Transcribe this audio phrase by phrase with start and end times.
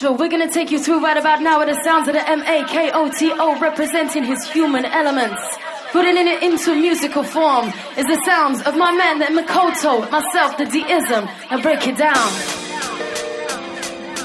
[0.00, 3.58] So we're gonna take you through right about now with the sounds of the M-A-K-O-T-O
[3.58, 5.42] representing his human elements.
[5.90, 10.66] Putting it into musical form is the sounds of my man, the Makoto, myself, the
[10.66, 12.14] D-ism, and break it down.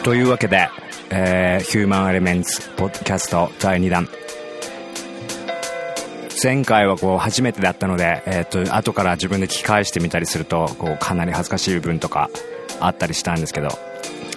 [0.03, 0.69] というわけで、
[1.09, 4.07] えー、ヒューマンエレメンツポッドキャスト第2弾
[6.43, 12.29] 前回はこう初めてだったので、えー、と後から自分で聞き返してみたりするとこうかなり恥ずかしい部分とか
[12.79, 13.69] あったりしたんですけど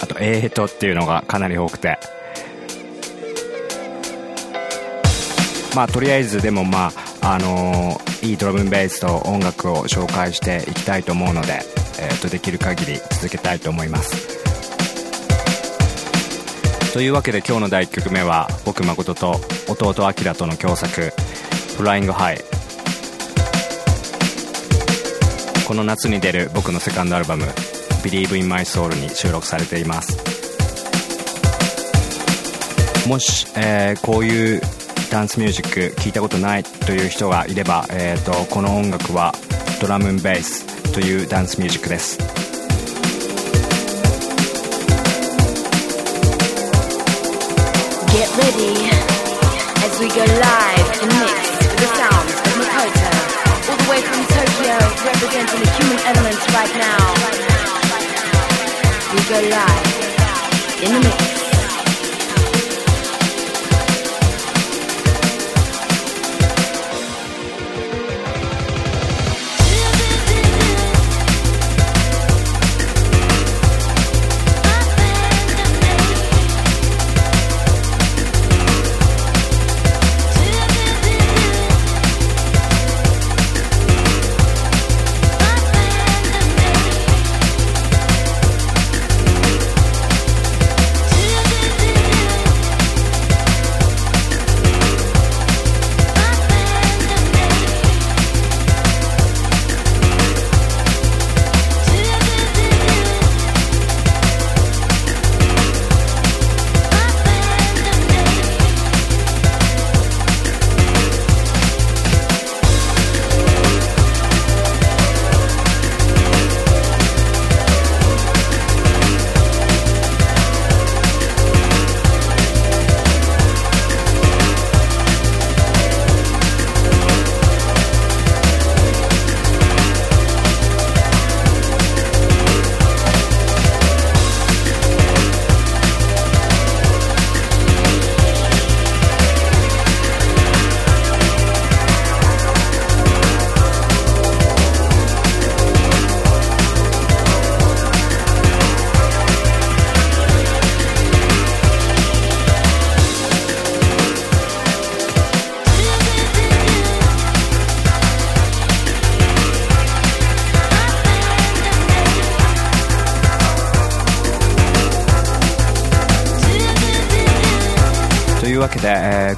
[0.00, 1.98] あと「えーと」っていうのがかなり多くて。
[5.74, 11.60] まあとりあえずでもまああのー、いいドラムベースと音楽を紹介していきたいと思うので、
[12.00, 14.36] えー、とできる限り続けたいと思います。
[16.94, 21.12] というわけで今日の第1曲目は僕誠と弟アキラとの共作
[21.76, 22.40] 「フライングハイ」
[25.68, 27.44] この夏に出る僕のセカンドアルバム
[28.06, 30.16] Believe in My Soul に収録されています。
[33.08, 34.60] もし、えー、こういう
[35.10, 39.34] ダンスミュージック聞いたことないという人がいれば、えーと、この音楽は
[39.80, 42.18] ドラムンベースというダンスミュージックです。
[48.12, 48.88] Get ready
[49.84, 50.65] as we go live.
[59.38, 61.35] alive in the mix.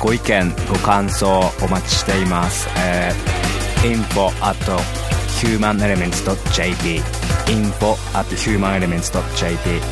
[0.09, 1.29] ご意見ご感想
[1.63, 4.57] お待ちしています、えー、info at
[5.43, 7.03] humanelements.jp
[7.53, 9.83] info at humanelements.jp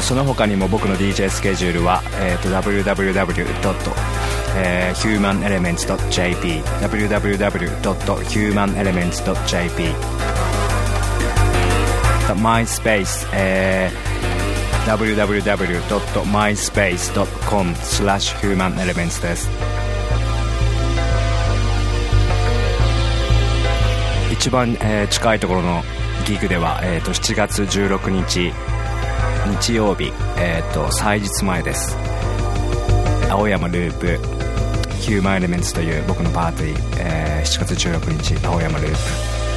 [0.00, 3.12] その他にも僕の DJ スケジュールは、えーと、www.
[4.56, 4.96] えー、
[14.86, 17.74] www.humanelements.jp MySpace、えー www.myspace.com
[18.40, 19.48] humanelements です。
[24.32, 25.82] 一番、えー、近いところの
[26.26, 28.52] ギグでは、えーと、7月16日
[29.60, 31.96] 日曜日、えーと、祭日前です。
[33.30, 34.18] 青山ループ
[35.00, 39.51] ヒューマンエレメンツという僕のパーティー、えー、7月16日青山ループ。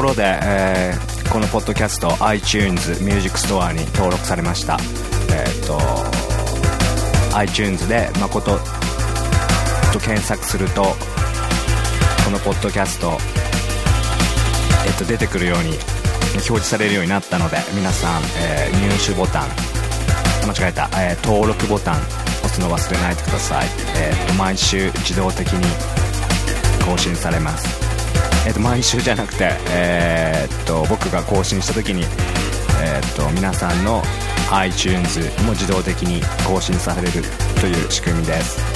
[0.00, 4.78] ころで、えー、このポッドキャスト iTunes ミュージックストアに登録されました。
[5.30, 5.78] えっ、と
[7.36, 8.52] iTunes で誠
[9.92, 10.84] と検索すると
[12.24, 13.18] このポッドキャスト、
[14.86, 15.76] えっ、と出てくるように
[16.32, 19.48] 表示されるようになったので皆さん、えー、入手ボタン
[20.48, 23.66] 間違えた、えー、登録ボタン押すの忘れないでください、
[23.98, 27.89] えー、と毎週自動的に更新されます。
[28.46, 32.02] えっ、と毎週じゃなくて、えー、と僕が更新した時に、
[32.82, 34.02] えー、と皆さんの
[34.52, 37.10] iTunes も自動的に更新される
[37.60, 38.69] という仕組みです。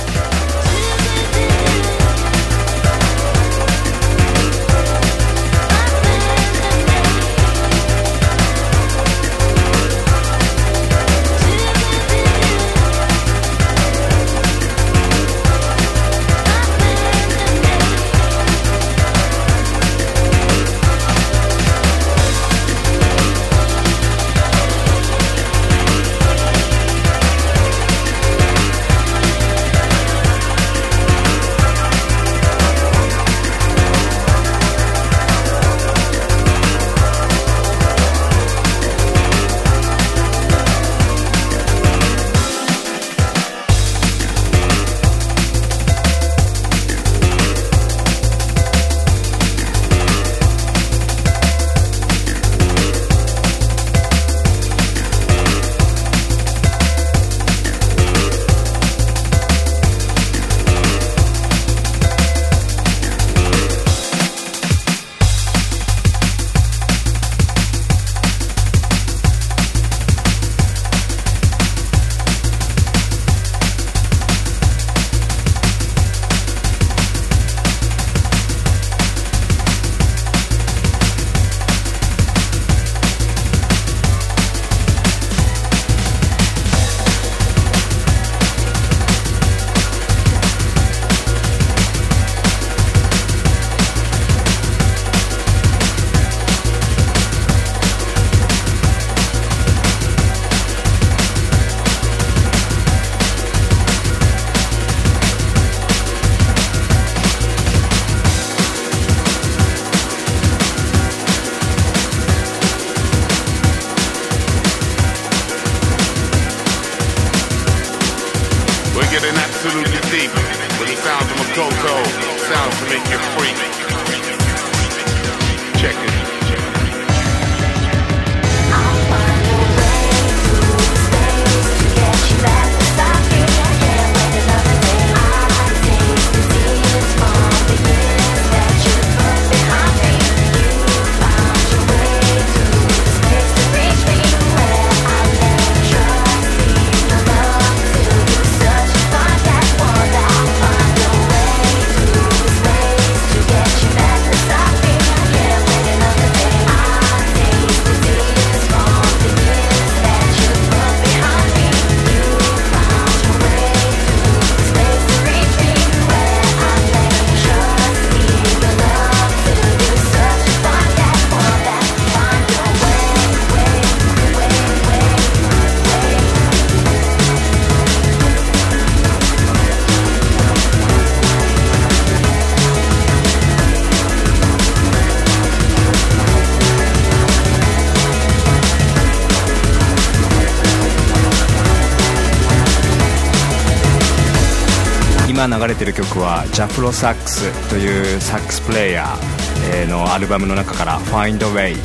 [195.46, 201.76] 流れてる曲はジャフロサックスというサックスプレーヤーのアルバムの中から「Find a Way」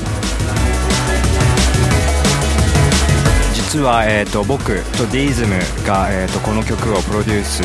[3.53, 5.53] 実は、えーと、僕とディーズム
[5.85, 7.61] が、えーと、この曲をプロデュース、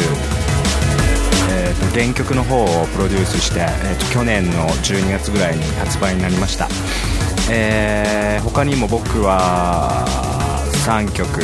[1.51, 6.69] えーと、原曲の方をプロデュースして、えー、と去年の12月ぐらいに発売になりました、
[7.51, 10.05] えー、他にも僕は
[10.85, 11.41] 3曲、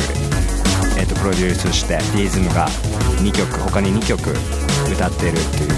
[1.21, 2.67] プロデュースしてディーズムが
[3.21, 4.31] 2曲他に2曲
[4.91, 5.69] 歌っているっていう、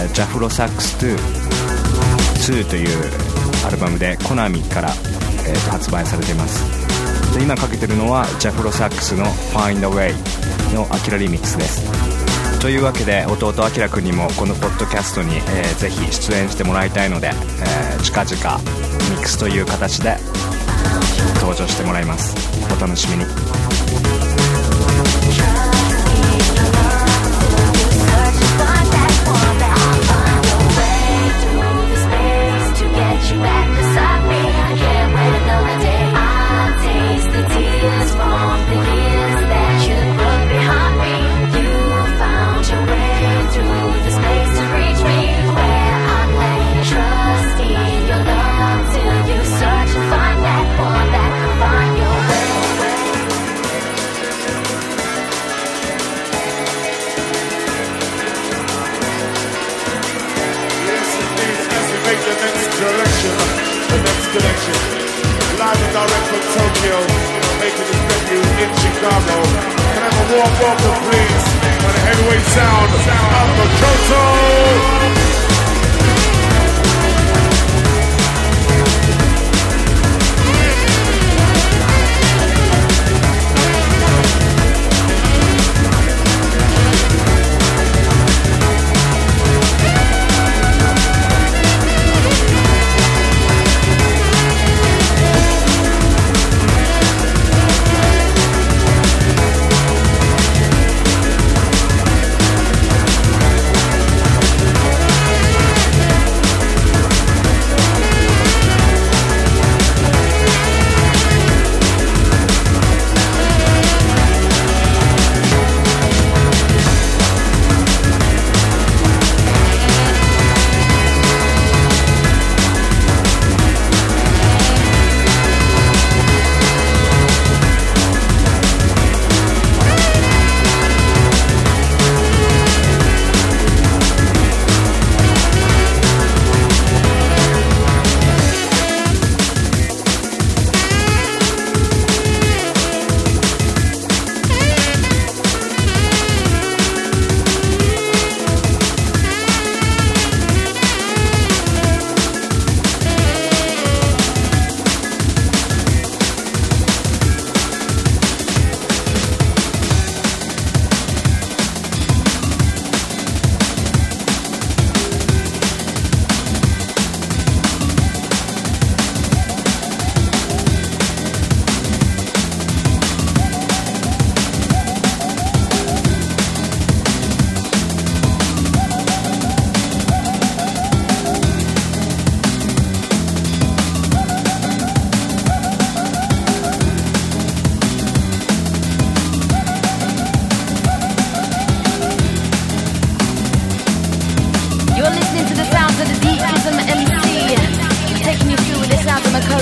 [0.00, 2.88] えー、ジャフロサックス2 2という
[3.66, 4.88] アルバムでコナミから、
[5.46, 6.64] えー、と発売されています。
[7.36, 10.14] で今かけてるのはジャフロサックスの「Find a Way」
[10.74, 11.82] のアキラリミックスです。
[12.58, 18.58] というわけで弟あきらくんにもこのポッドキャストに、えー、ぜひ出演してもらいたいので、えー、近々
[19.10, 20.16] ミックスという形で
[21.34, 22.34] 登場してもらいます。
[22.74, 23.59] お楽しみに。
[23.90, 24.19] Bye.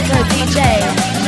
[0.08, 1.27] 对，DJ。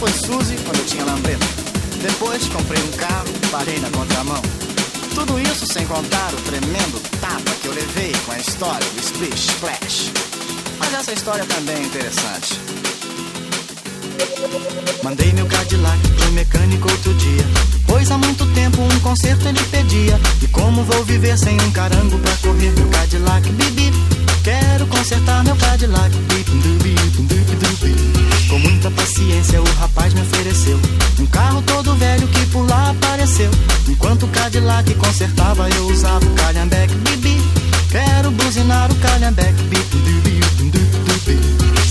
[0.00, 1.46] Foi Suzy quando eu tinha lambreta.
[2.00, 4.40] Depois comprei um carro, parei na contramão.
[5.14, 9.50] Tudo isso sem contar o tremendo tapa que eu levei com a história do Splish
[9.50, 10.10] Splash.
[10.78, 12.58] Mas essa história também é interessante.
[15.02, 17.44] Mandei meu Cadillac pro mecânico outro dia.
[17.86, 20.18] Pois há muito tempo um conserto ele pedia.
[20.40, 23.46] E como vou viver sem um carango pra correr meu Cadillac?
[23.50, 23.92] Bibi,
[24.42, 26.16] quero consertar meu Cadillac.
[28.48, 30.80] Com muita paciência o rapaz me ofereceu
[31.18, 33.50] um carro todo velho que por lá apareceu.
[33.88, 36.94] Enquanto o Cadillac consertava eu usava o calhambeque.
[36.94, 37.40] Bibi,
[37.90, 39.70] quero buzinar o calhambeque.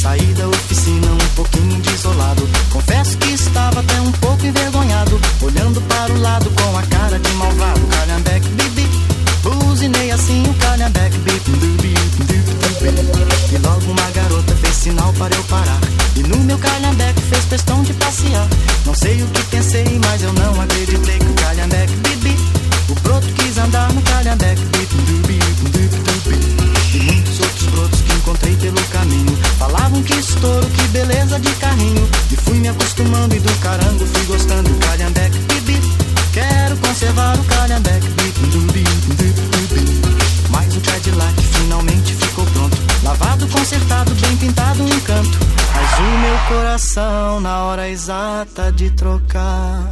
[0.01, 2.47] Saí da oficina um pouquinho desolado.
[2.71, 5.19] Confesso que estava até um pouco envergonhado.
[5.41, 7.81] Olhando para o lado com a cara de malvado.
[7.87, 9.18] Calhambeque, bibi.
[9.41, 11.17] Buzinei assim o calhambeque.
[13.51, 15.79] E logo uma garota fez sinal para eu parar.
[16.15, 18.47] E no meu calhambeque fez questão de passear.
[18.85, 22.35] Não sei o que pensei, mas eu não acreditei que o calhambeque, bibi.
[22.89, 24.69] O broto quis andar no calhambeque.
[26.91, 32.09] E muitos outros brotos que encontrei pelo caminho Falavam que estouro, que beleza de carrinho
[32.31, 33.35] E fui me acostumando
[47.49, 49.91] na hora exata de trocar.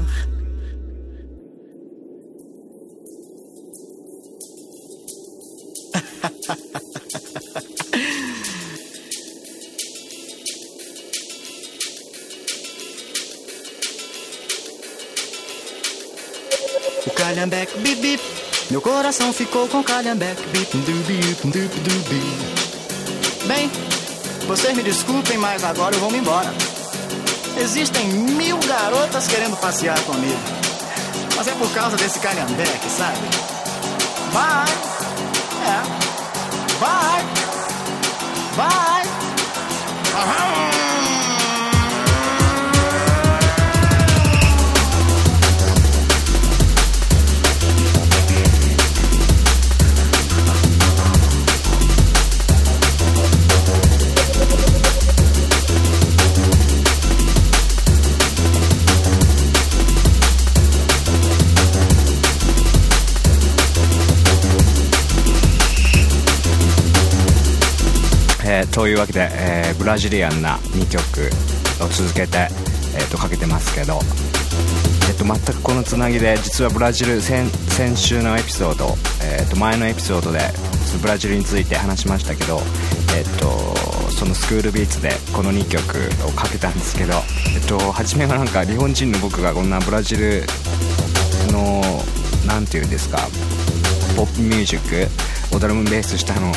[17.07, 18.23] O calhambeque bip bip.
[18.69, 22.17] Meu coração ficou com calhambeque bip bip bip bip
[23.47, 23.71] Bem,
[24.45, 26.66] vocês me desculpem, mas agora eu vou me embora.
[27.59, 30.39] Existem mil garotas querendo passear comigo.
[31.35, 33.17] Mas é por causa desse calhambeque, sabe?
[34.33, 34.73] Bye!
[35.65, 36.07] É.
[36.79, 37.25] Bye!
[38.55, 39.09] Bye!
[40.15, 40.66] Aham!
[68.61, 71.03] ーというわけで、えーブラジリアンな2曲
[71.83, 72.47] を続けて、
[72.95, 73.99] えーとかけてますけど、
[75.09, 80.39] えーと全くこのつなぎで実はブラジル先先週のエピソード、えーと前のエピソードで
[81.01, 82.59] ブラジルについて話しましたけど、
[83.17, 83.75] えーと
[84.11, 85.83] そのスクールビーツでこの2曲
[86.27, 87.13] をかけたんですけど、
[87.55, 90.43] えーと初めはなんか日本人の僕がこんなブラジル
[91.51, 91.81] の
[92.47, 93.19] なんていうんですか
[94.15, 95.07] ポップミュージッ
[95.49, 96.51] クをドラムベースしたの、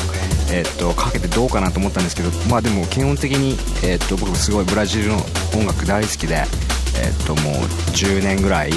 [0.53, 3.53] えー、とかけてどうかなと思ったんですけどまあでも基本的に、
[3.87, 5.17] えー、と僕すごいブラジルの
[5.55, 6.43] 音楽大好きで、
[6.99, 7.53] えー、ともう
[7.95, 8.69] 10年ぐらい、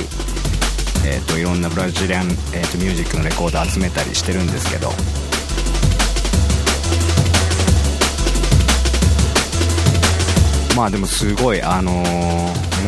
[1.04, 4.90] えー、といろんなブラジリアン、えー、とミュージックのレコード集めたりしてるんですけど。
[10.76, 12.02] まあでもすごいあのも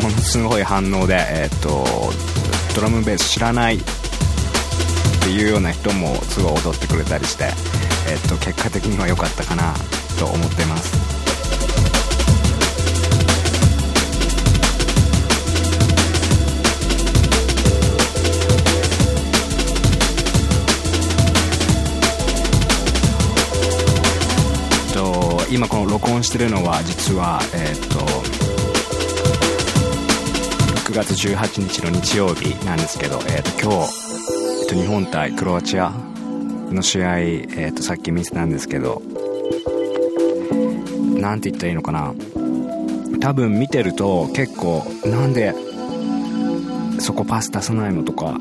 [0.03, 1.85] のすごい反応で、えー、と
[2.75, 3.81] ドラムベース知らないっ
[5.22, 7.51] ていうような人もすごい踊ってくれたりして、
[8.09, 9.75] えっと結果的には良かったかな
[10.19, 11.16] と思ってます。
[25.49, 28.01] 今この録音してるのは実はえっと
[30.90, 34.07] 6月18日の日曜日なんですけど、えっと今日
[34.61, 36.06] えっと、日本対クロアチア
[36.74, 39.02] の試合、えっと、さっき見てたんですけど
[41.20, 42.14] なんて言ったらいいのかな。
[43.20, 45.52] 多分見てると結構なんで
[47.00, 48.38] そこパス出さないのとか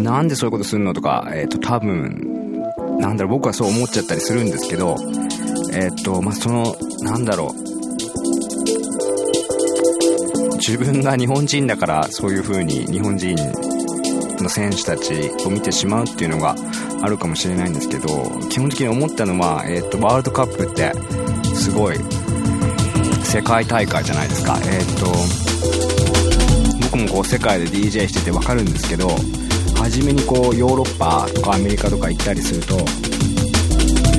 [0.00, 2.62] なんでそういうことするのとか、えっと多分
[3.00, 4.96] なんだろう僕はそう思っちゃったりするんですけど
[5.72, 7.68] えっとまあそのなんだろう
[10.58, 13.36] 自分が日本人だからそういう風に日本人
[14.42, 16.54] の選手たちを見てしまうっていうのが
[17.02, 18.08] あるかもしれないんですけど
[18.48, 20.92] 基本的に思ったのは、えー、とワールドカップって
[21.54, 21.96] すごい
[23.24, 24.58] 世界大会じゃないですか。
[24.64, 25.06] えっ、と
[26.82, 29.08] 僕もこう世界で DJ してて分かるんですけど
[29.76, 32.76] 初めにこうヨーロッパとかアメリカとか行ったりすると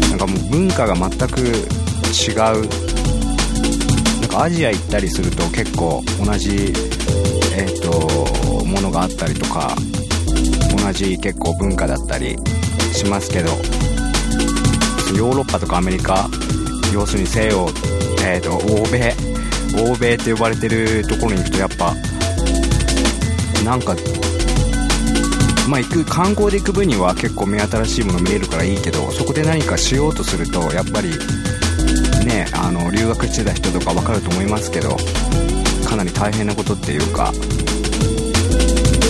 [0.09, 2.69] なんかもう文化が全く違う。
[4.21, 6.71] なんかアジア行ったりすると結構同じ
[7.57, 9.75] えっ、とものがあったりとか
[10.89, 12.35] 同じ結構文化だったり
[12.93, 13.51] しますけど
[15.15, 16.27] ヨーロッパとかアメリカ
[16.91, 17.67] 要するに西洋、
[18.25, 19.13] えーと、欧米
[19.91, 21.93] 欧米って呼ばれてるところに行くとやっぱ
[23.63, 23.95] なんか
[25.69, 31.09] まあ行く観光で行く分には結構目新しいもの見えるからいいけどそこで何かしようとするとやっぱり
[32.25, 34.97] ねあの留学してた人とか分かると思いますけど
[35.87, 37.31] かなり大変なことっていうか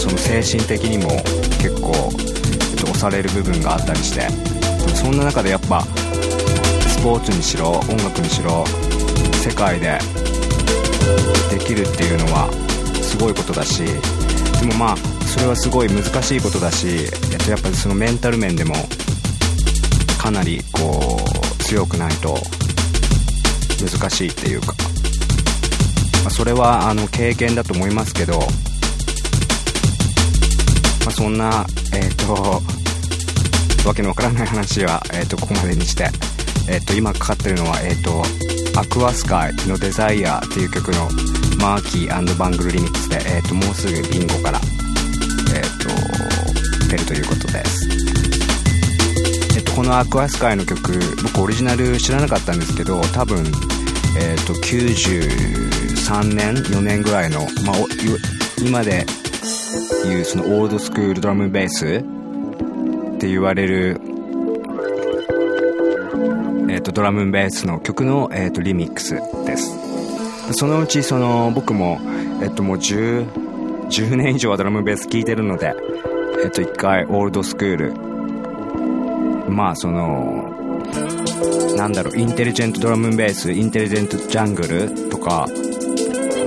[0.02, 1.12] その精神的にも
[1.60, 4.28] 結構押される部分があったりして。
[4.96, 8.66] そんな中でやっぱスポーツにしろ音楽にしろ
[9.44, 10.00] 世界で
[11.52, 12.50] できるっていうのは
[13.02, 13.84] すごいことだし。
[14.60, 16.88] でもまあそれはすごい難しいことだし、
[17.32, 18.76] えっと、やっぱりそのメンタル面でも
[20.22, 21.18] かなりこ
[21.60, 22.38] う強くないと
[23.80, 24.74] 難しいっていうか、
[26.24, 28.40] まあ、それはあの経験だと思いますけど、
[31.10, 32.62] あ、そんなえっ、と
[33.88, 36.10] わけのわからない話は、えー、とここまでにして、
[36.70, 38.24] えー、と今かかってるのは、えー、と
[38.80, 41.10] アクアスカイのデザイアっていう曲の
[41.60, 44.60] マーキーバングルリミックスで、えー、ともうすぐビンゴから、
[45.56, 47.90] えー、と出るということです。
[49.58, 53.44] えっと、このアクアスカイの曲僕オリジナル知らなかったんですけど多分、
[54.18, 57.76] えっと、93年4年ぐらいの、まあ、
[58.64, 59.06] 今で
[60.10, 64.00] いうそのオールドスクールドラムベースって言われる、
[66.70, 69.78] えーと、ドラムベースの曲の、えーと、リミックスです。
[70.54, 72.00] そのうちその僕も、
[72.42, 75.76] えーと、もう 10, 10年以上はドラムベース聴いてるので、
[76.44, 78.10] えー、と1回オールドスクール。
[79.50, 80.50] まあその
[81.76, 85.48] なんだろうインテリジェントドラムベースインテリジェントジャングルとか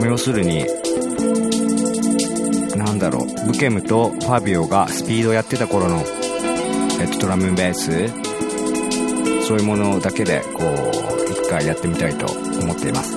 [0.05, 0.67] 要するに
[2.77, 6.03] なんだろうブケムとファビオがスピードやってた頃の
[7.01, 8.33] えっと、ドラムベース。
[9.45, 13.17] そういうものだけでこう一回やってみたいと思っています。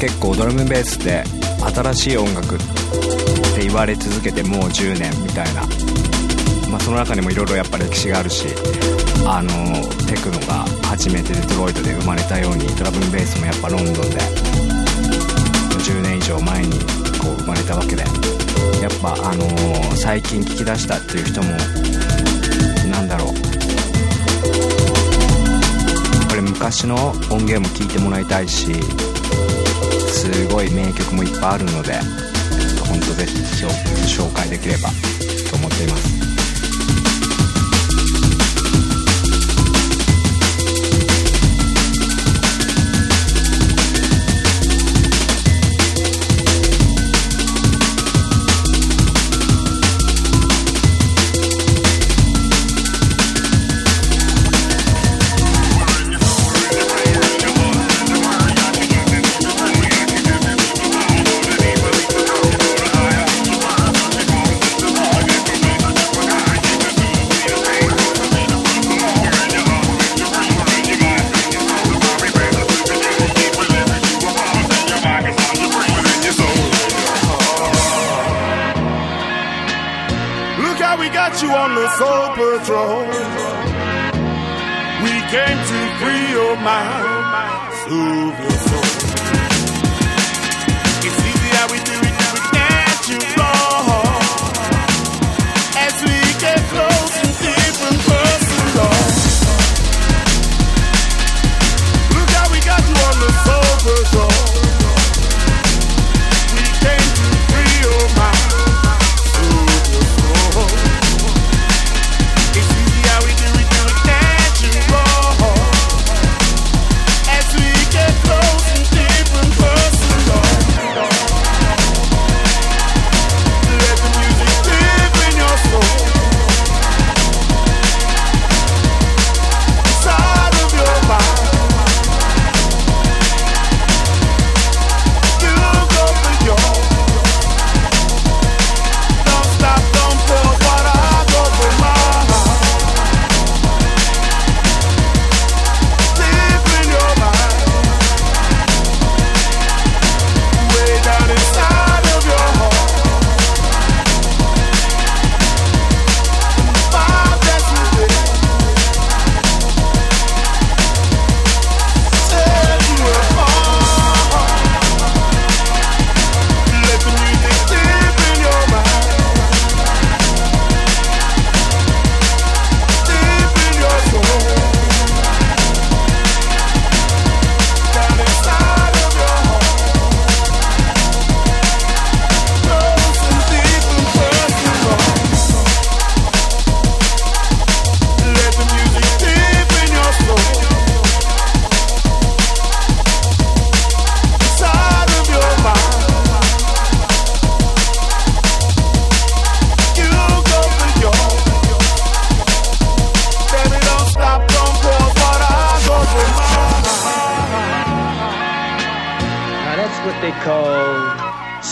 [0.00, 1.22] 結構ドラムベースって
[1.74, 2.58] 新しい音楽っ
[3.54, 5.62] て言われ続けてもう10年みたいな、
[6.84, 8.46] その中にもいろいろやっぱ歴史があるし
[9.24, 9.50] あの
[10.06, 14.18] テクノが初めてデトロイトで生まれたようにドラムベースもやっぱロンドンで
[15.78, 16.78] 10年以上前に
[17.20, 18.02] こう生まれたわけで
[18.82, 21.50] やっぱあのー、最近聞き出したっていう人も
[22.90, 23.52] なんだろう。
[26.28, 28.72] これ昔の音源も聴いてもらいたいし
[30.08, 31.92] すごい名曲もいっぱいあるので
[32.88, 33.38] 本当ぜひ
[34.18, 34.88] 紹介できれば
[35.50, 36.21] と思っています。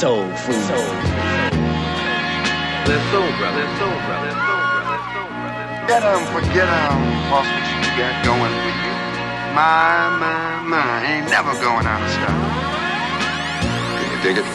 [0.01, 0.81] Soul brother.
[2.89, 3.61] Let's soul brother.
[3.61, 4.33] Let's soul brother.
[4.33, 5.87] Let's soul brother.
[5.89, 8.95] Get 'em, forget 'em, boss, what you got going for you.
[9.53, 12.65] My, my, my, ain't never going out of style.
[13.85, 14.49] Can you dig it?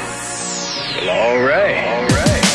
[1.14, 1.78] All right.
[1.94, 2.46] All right.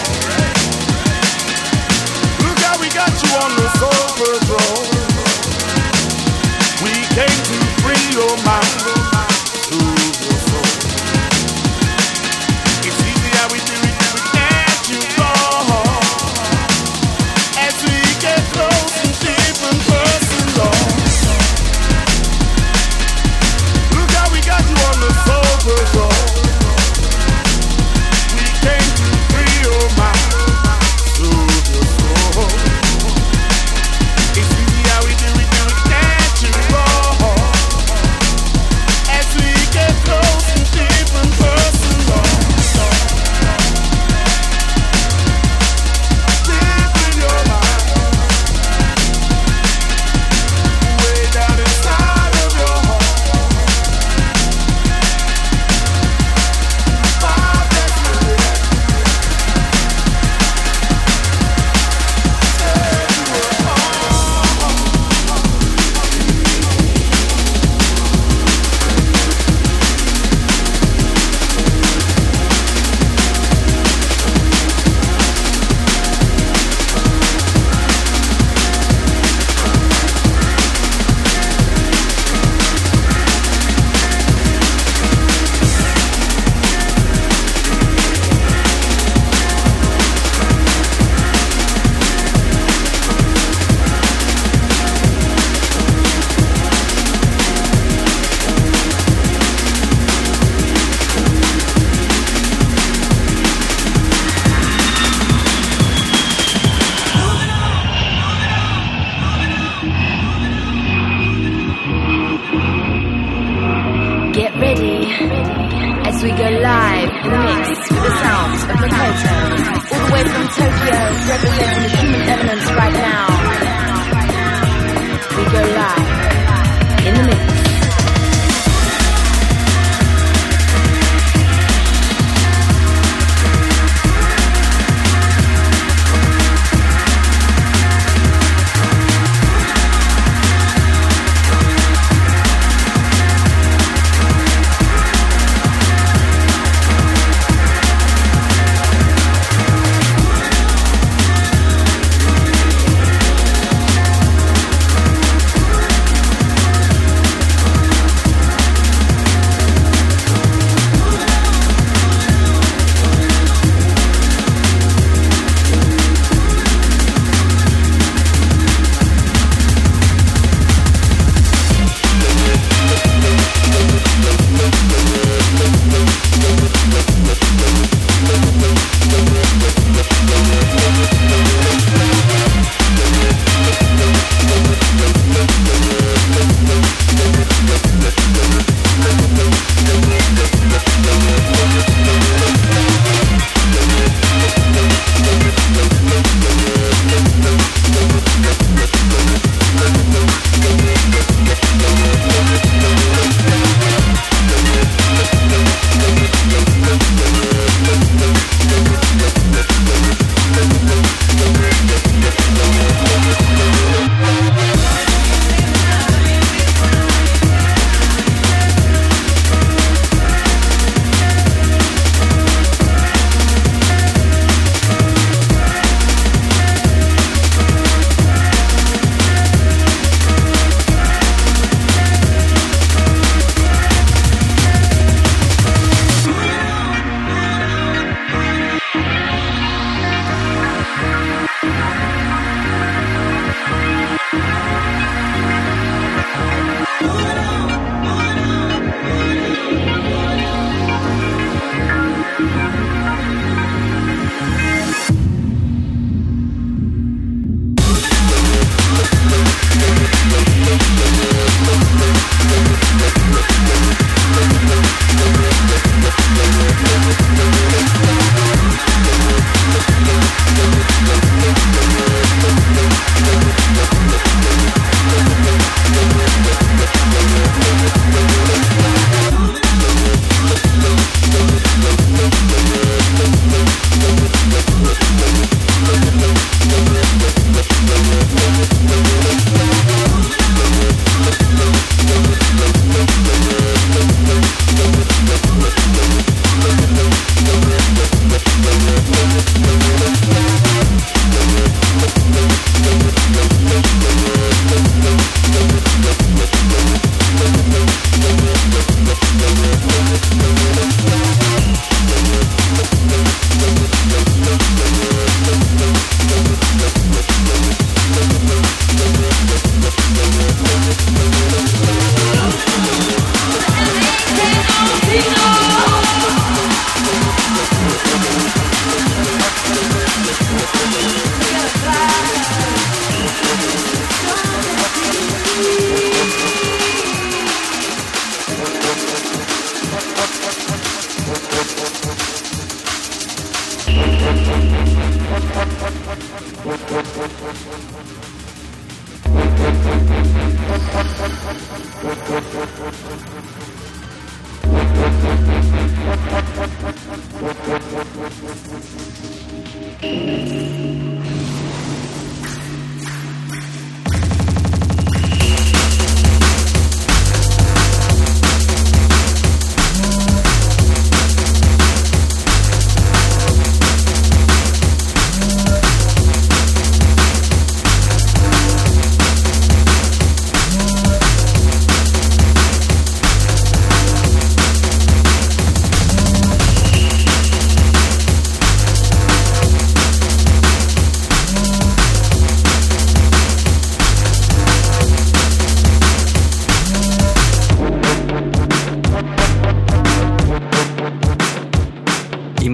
[2.43, 4.83] Look how we got you on the soul patrol.
[6.83, 9.20] We came to free your mind,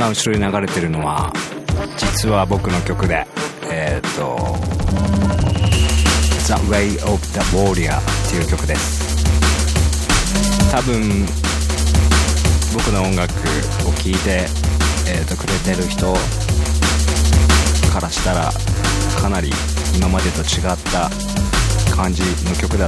[0.07, 1.33] 今後ろに流れてるのは
[1.97, 3.27] 実は僕の曲で
[3.69, 4.37] えっ、と
[6.47, 9.17] 「The Way of the Warrior」っていう曲です。
[10.71, 11.27] 多分
[12.73, 13.33] 僕の音楽
[13.85, 14.47] を聴いて、
[15.09, 16.15] えー、とくれてる人
[17.93, 18.53] からしたら
[19.21, 19.51] かなり
[19.97, 21.11] 今までと違った
[21.93, 22.87] 感じの曲だ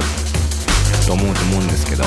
[1.05, 2.03] と思うと思うんですけど、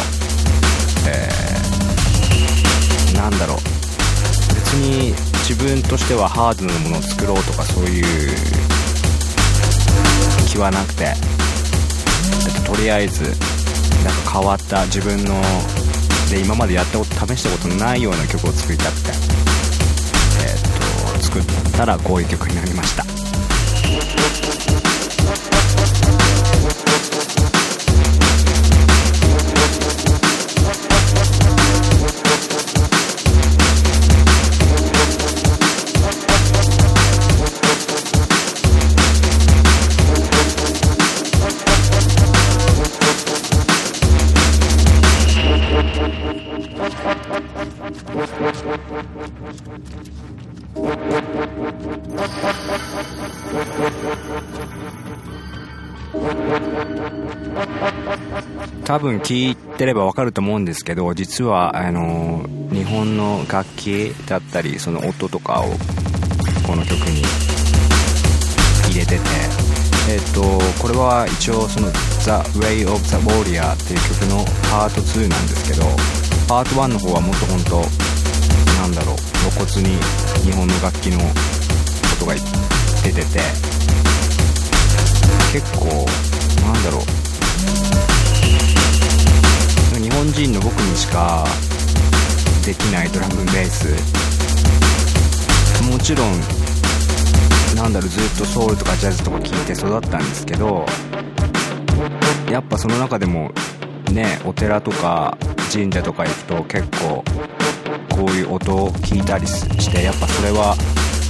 [1.06, 3.81] えーなんだろう。
[4.74, 5.12] に
[5.48, 8.04] 自分としてはハードなものを作ろうとかそういう
[10.48, 11.14] 気はなくて、
[12.66, 13.32] と、りあえずなん
[14.24, 15.40] か変わった自分の
[16.30, 19.10] で今までやったこと試したことのないような曲を作りたくて
[20.40, 20.54] え
[21.16, 21.42] っと作っ
[21.72, 23.21] たらこういう曲になりました。
[58.92, 65.64] 多分聞いてればわかると思うんですけど実はあの日本の楽器だったりその音とかを
[66.66, 67.22] この曲に
[68.92, 69.22] 入れてて
[70.10, 70.42] えっ、と
[70.78, 71.88] これは一応その
[72.20, 75.86] 「The Way of the Warrior」っていう曲のパート2なんですけど
[76.46, 77.76] パート1の方はもっと本当
[78.82, 79.16] なんだろう
[79.56, 79.96] 露骨に
[80.44, 81.16] 日本の楽器の
[82.12, 82.34] 音が
[83.02, 83.40] 出てて
[85.50, 85.86] 結構
[86.60, 87.11] なんだろう
[90.22, 91.44] 本人の僕にしか
[92.64, 93.88] できないドラムベース。
[95.90, 96.30] もちろん
[97.74, 100.86] なんだろうずっとソウルとかジャズとか聴いて育ったんですけど
[102.48, 103.50] やっぱその中でも
[104.12, 105.36] ねお寺とか
[105.72, 107.24] 神社とか行くと結構
[108.14, 110.76] こういう音を聞いたりしてやっぱそれは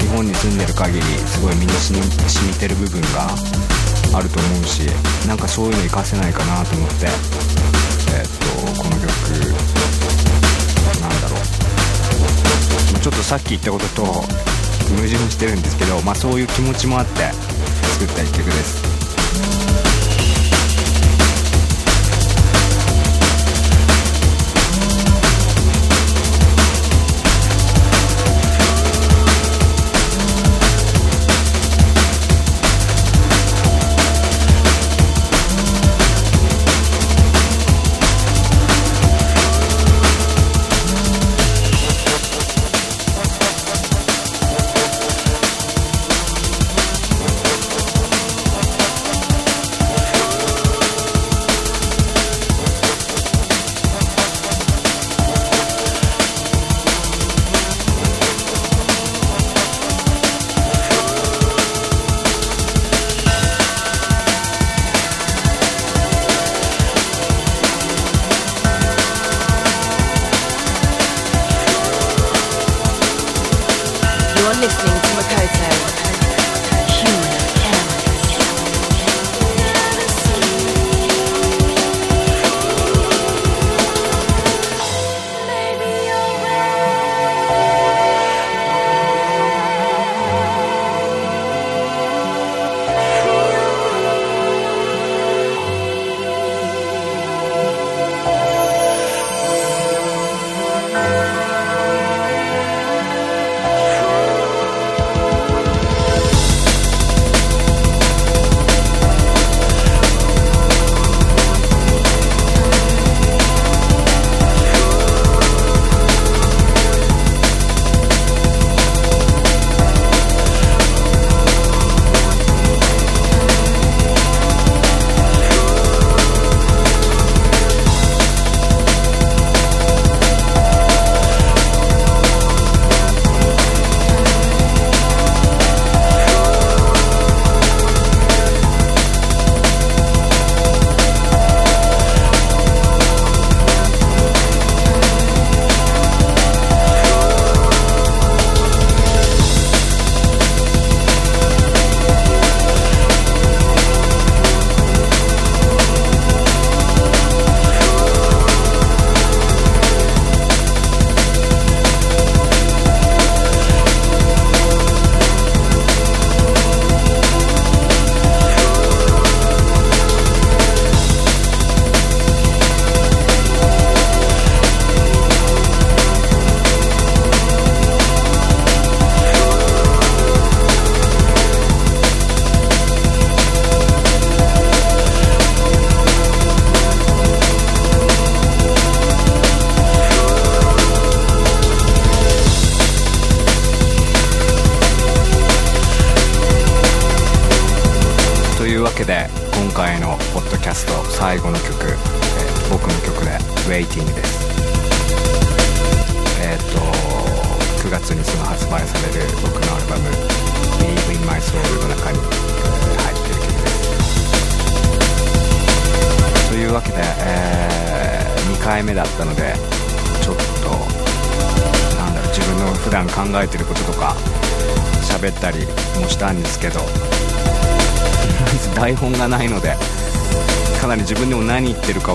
[0.01, 3.31] 日本に住んでる限りすごい身に染みてる部分が
[4.19, 4.83] あると思うし
[5.27, 7.07] なんかそういうの活かせないかなと思って
[8.19, 9.07] えっとこの曲
[11.01, 13.01] なんだろう。
[13.01, 14.27] ちょっとさっき言ったことと矛
[15.03, 17.33] 盾してるんですけど、まあ、そういう気持ちもあって
[17.99, 19.02] 作った一曲です。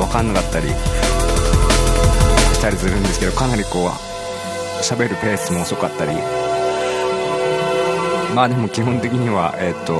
[0.07, 3.89] 分かんなかったりしたりするんですけどかなりこう
[4.81, 6.11] 喋るペースも遅かったり。
[8.35, 9.93] まあでも基本的にはえっ、と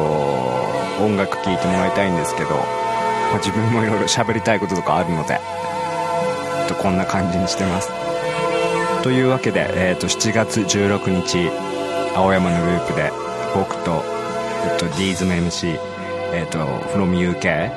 [1.03, 5.39] 音楽聴いてもらいたいんですけど、まあ自分もいろいろ喋りたいこととかあるので、
[6.61, 7.89] えっとこんな感じにしてます。
[9.01, 11.49] というわけで、えっと7月16日
[12.15, 13.11] 青山のループで
[13.55, 14.03] 僕と、
[14.65, 15.79] えっと、ディーズム MC、
[16.33, 16.59] えっと、
[16.93, 17.71] FromUK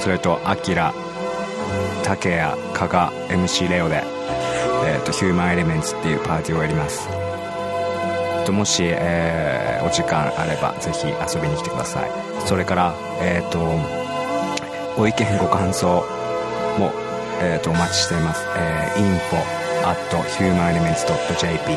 [0.00, 0.92] それとアキラ
[2.06, 4.02] 竹谷加賀 MC レオで、
[4.86, 7.08] えっと、ヒューマンエレメンツっていうパーティーをやります。
[8.50, 12.10] もし、えーお時間あればぜひ遊びに来てください。
[12.44, 13.58] それからえっ、と
[14.96, 16.02] ご意見ご感想
[16.78, 16.90] も、
[17.40, 19.36] えー、とお待ちしています、えー、info
[19.86, 19.96] at
[20.38, 21.76] humanelements.jp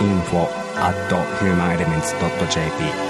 [0.00, 0.46] info
[0.76, 0.94] at
[1.40, 3.09] humanelements.jp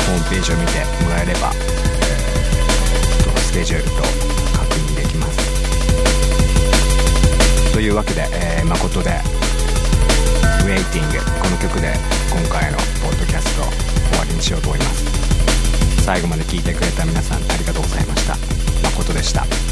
[0.06, 3.92] ホームページを見てもらえれば、えーとスケジュールと
[4.58, 5.38] 確認できます。
[7.74, 9.12] というわけで、えー誠で
[10.66, 11.94] 「Waiting」この曲で
[12.32, 13.62] 今回のポッドキャスト
[14.10, 15.15] 終わりにしようと思います。
[16.06, 18.38] 最後まで聞いてくれた皆さんありがとうございました。
[18.84, 19.65] 誠でした。